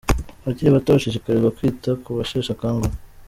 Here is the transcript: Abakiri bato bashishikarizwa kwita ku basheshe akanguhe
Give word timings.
Abakiri 0.43 0.73
bato 0.75 0.89
bashishikarizwa 0.95 1.55
kwita 1.57 1.89
ku 2.03 2.09
basheshe 2.17 2.51
akanguhe 2.53 2.97